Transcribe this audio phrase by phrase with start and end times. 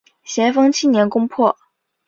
[0.23, 1.55] 咸丰七年攻破。